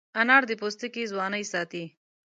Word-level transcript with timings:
انار 0.21 0.43
د 0.49 0.51
پوستکي 0.61 1.03
ځوانۍ 1.11 1.43
ساتي. 1.53 1.83